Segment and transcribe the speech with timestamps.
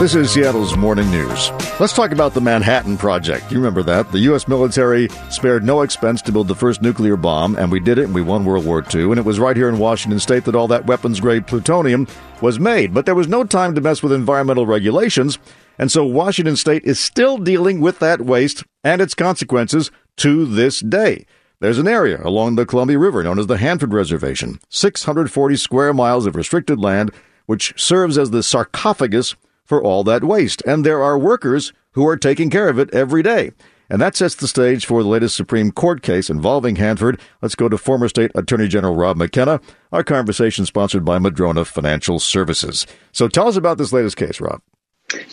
[0.00, 1.50] This is Seattle's Morning News.
[1.78, 3.52] Let's talk about the Manhattan Project.
[3.52, 4.10] You remember that.
[4.10, 4.48] The U.S.
[4.48, 8.14] military spared no expense to build the first nuclear bomb, and we did it, and
[8.14, 9.10] we won World War II.
[9.10, 12.08] And it was right here in Washington state that all that weapons grade plutonium
[12.40, 12.94] was made.
[12.94, 15.38] But there was no time to mess with environmental regulations,
[15.78, 20.80] and so Washington state is still dealing with that waste and its consequences to this
[20.80, 21.26] day.
[21.60, 26.24] There's an area along the Columbia River known as the Hanford Reservation, 640 square miles
[26.24, 27.10] of restricted land,
[27.44, 30.62] which serves as the sarcophagus for all that waste.
[30.66, 33.50] And there are workers who are taking care of it every day.
[33.90, 37.20] And that sets the stage for the latest Supreme Court case involving Hanford.
[37.42, 39.60] Let's go to former State Attorney General Rob McKenna.
[39.92, 42.86] Our conversation sponsored by Madrona Financial Services.
[43.12, 44.62] So tell us about this latest case, Rob.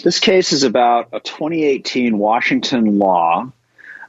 [0.04, 3.54] This case is about a 2018 Washington law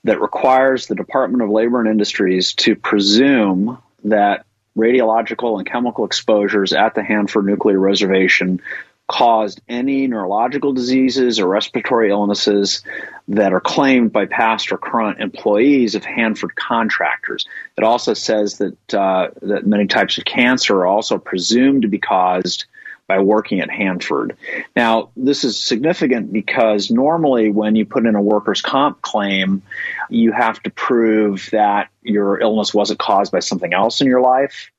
[0.08, 6.72] that requires the Department of Labor and Industries to presume that radiological and chemical exposures
[6.72, 8.62] at the Hanford Nuclear Reservation
[9.06, 12.82] caused any neurological diseases or respiratory illnesses
[13.28, 17.46] that are claimed by past or current employees of Hanford contractors.
[17.76, 21.98] It also says that uh, that many types of cancer are also presumed to be
[21.98, 22.64] caused
[23.08, 24.36] by working at Hanford.
[24.76, 29.62] Now, this is significant because normally when you put in a workers' comp claim,
[30.10, 34.70] you have to prove that your illness wasn't caused by something else in your life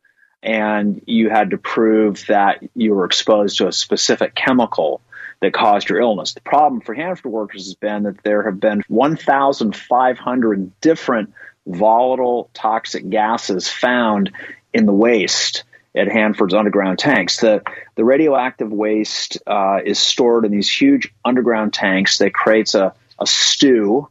[0.42, 5.02] and you had to prove that you were exposed to a specific chemical
[5.42, 6.34] that caused your illness.
[6.34, 11.34] The problem for Hanford workers has been that there have been 1,500 different
[11.66, 14.32] volatile toxic gases found
[14.74, 15.64] in the waste
[15.96, 17.38] at Hanford's underground tanks.
[17.38, 17.64] The,
[17.96, 23.26] the radioactive waste uh, is stored in these huge underground tanks that creates a, a
[23.26, 24.08] stew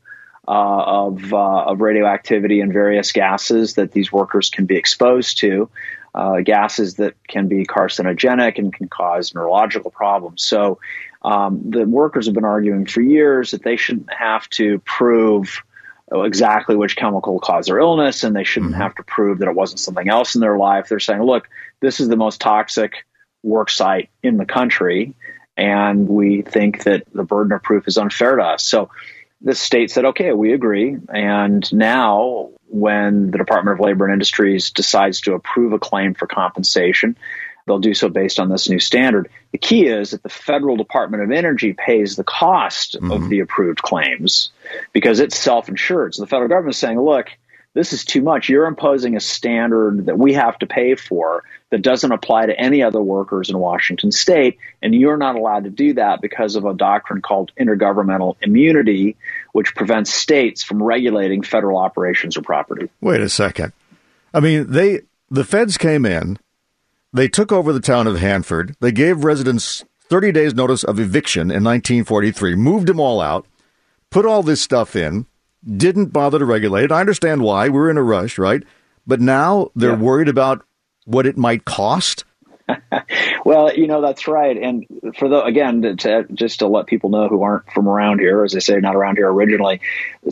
[0.47, 5.70] uh, of, uh, of radioactivity and various gases that these workers can be exposed to
[6.15, 10.42] uh, gases that can be carcinogenic and can cause neurological problems.
[10.42, 10.81] So
[11.23, 15.63] um, the workers have been arguing for years that they shouldn't have to prove
[16.13, 18.80] exactly which chemical caused their illness and they shouldn't mm-hmm.
[18.80, 20.89] have to prove that it wasn't something else in their life.
[20.89, 21.48] They're saying, look,
[21.80, 23.07] this is the most toxic
[23.42, 25.14] work site in the country,
[25.57, 28.64] and we think that the burden of proof is unfair to us.
[28.64, 28.91] So
[29.41, 30.96] the state said, okay, we agree.
[31.08, 36.27] And now when the Department of Labor and Industries decides to approve a claim for
[36.27, 37.17] compensation.
[37.67, 39.29] They'll do so based on this new standard.
[39.52, 43.11] The key is that the federal Department of Energy pays the cost mm-hmm.
[43.11, 44.51] of the approved claims
[44.98, 46.13] because it's self insured.
[46.13, 47.29] So the federal government is saying, look,
[47.73, 48.48] this is too much.
[48.48, 52.83] You're imposing a standard that we have to pay for that doesn't apply to any
[52.83, 54.58] other workers in Washington state.
[54.83, 59.17] And you're not allowed to do that because of a doctrine called intergovernmental immunity,
[59.53, 62.91] which prevents states from regulating federal operations or property.
[63.01, 63.73] Wait a second.
[64.35, 66.39] I mean, they the feds came in,
[67.13, 71.42] they took over the town of Hanford, they gave residents 30 days notice of eviction
[71.42, 73.47] in 1943, moved them all out,
[74.11, 75.27] put all this stuff in,
[75.64, 76.92] didn't bother to regulate it.
[76.92, 77.69] I understand why.
[77.69, 78.63] We're in a rush, right?
[79.07, 79.96] But now they're yeah.
[79.96, 80.64] worried about
[81.05, 82.24] what it might cost?
[83.45, 84.85] well, you know that's right, and
[85.17, 88.45] for the again, to, to, just to let people know who aren't from around here,
[88.45, 89.80] as I say, not around here originally,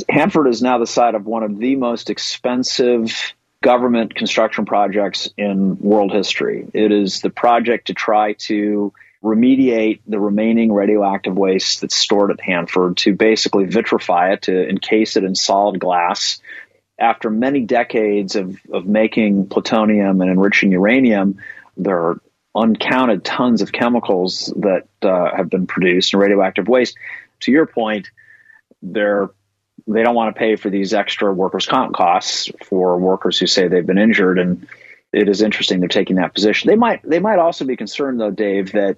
[0.09, 5.79] Hanford is now the site of one of the most expensive government construction projects in
[5.79, 6.69] world history.
[6.75, 8.93] It is the project to try to
[9.27, 15.17] remediate the remaining radioactive waste that's stored at Hanford, to basically vitrify it, to encase
[15.17, 16.41] it in solid glass,
[16.99, 21.39] after many decades of, of making plutonium and enriching uranium,
[21.77, 22.21] there are
[22.55, 26.97] uncounted tons of chemicals that uh, have been produced and radioactive waste.
[27.41, 28.11] To your point,
[28.81, 29.31] they're
[29.89, 33.69] they don't want to pay for these extra workers' comp costs for workers who say
[33.69, 34.67] they've been injured, and
[35.13, 36.69] it is interesting they're taking that position.
[36.69, 38.97] They might they might also be concerned though, Dave, that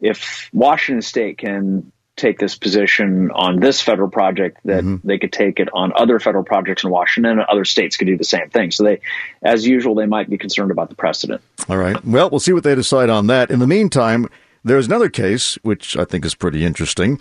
[0.00, 5.06] if Washington State can take this position on this federal project that mm-hmm.
[5.06, 8.16] they could take it on other federal projects in Washington and other states could do
[8.16, 8.70] the same thing.
[8.70, 9.00] So they,
[9.40, 11.40] as usual, they might be concerned about the precedent.
[11.68, 12.04] All right.
[12.04, 13.50] Well, we'll see what they decide on that.
[13.50, 14.28] In the meantime,
[14.64, 17.20] there's another case, which I think is pretty interesting,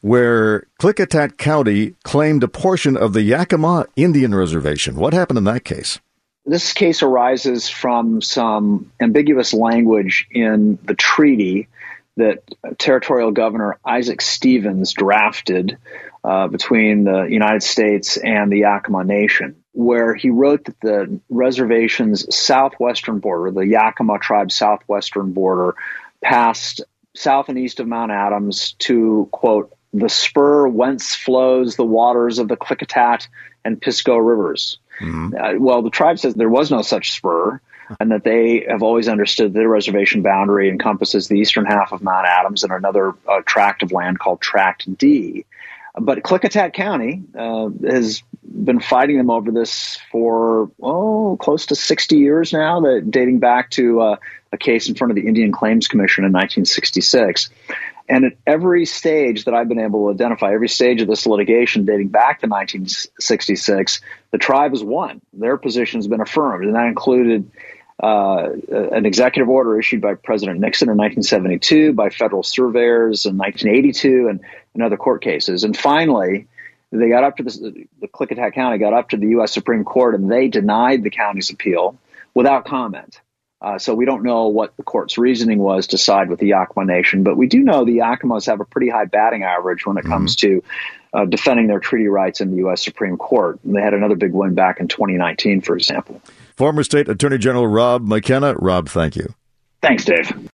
[0.00, 4.96] where Klickitat County claimed a portion of the Yakima Indian Reservation.
[4.96, 6.00] What happened in that case?
[6.46, 11.68] This case arises from some ambiguous language in the treaty
[12.18, 12.42] that
[12.78, 15.78] Territorial Governor Isaac Stevens drafted
[16.24, 22.34] uh, between the United States and the Yakima Nation, where he wrote that the reservation's
[22.34, 25.74] southwestern border, the Yakima tribe's southwestern border,
[26.20, 26.82] passed
[27.16, 32.48] south and east of Mount Adams to, quote, the spur whence flows the waters of
[32.48, 33.28] the Klickitat
[33.64, 34.78] and Pisco rivers.
[35.00, 35.34] Mm-hmm.
[35.34, 37.60] Uh, well, the tribe says there was no such spur
[38.00, 42.26] and that they have always understood their reservation boundary encompasses the eastern half of Mount
[42.26, 45.44] Adams and another uh, tract of land called Tract D.
[46.00, 52.16] But Klickitat County uh, has been fighting them over this for oh close to 60
[52.16, 54.16] years now, that dating back to uh,
[54.52, 57.50] a case in front of the Indian Claims Commission in 1966.
[58.08, 61.84] And at every stage that I've been able to identify, every stage of this litigation
[61.84, 64.00] dating back to 1966,
[64.30, 65.20] the tribe has won.
[65.34, 67.50] Their position has been affirmed, and that included
[68.00, 74.28] uh, an executive order issued by President Nixon in 1972, by federal surveyors in 1982,
[74.28, 74.40] and,
[74.74, 75.64] and other court cases.
[75.64, 76.46] And finally,
[76.92, 79.52] they got up to the, the Klickitat County got up to the U.S.
[79.52, 81.98] Supreme Court, and they denied the county's appeal
[82.34, 83.20] without comment.
[83.60, 86.84] Uh, so we don't know what the court's reasoning was to side with the Yakima
[86.84, 90.02] Nation, but we do know the Yakimas have a pretty high batting average when it
[90.02, 90.12] mm-hmm.
[90.12, 90.62] comes to
[91.12, 92.84] uh, defending their treaty rights in the U.S.
[92.84, 93.58] Supreme Court.
[93.64, 96.22] And they had another big win back in 2019, for example.
[96.58, 98.52] Former State Attorney General Rob McKenna.
[98.54, 99.32] Rob, thank you.
[99.80, 100.50] Thanks, Dave.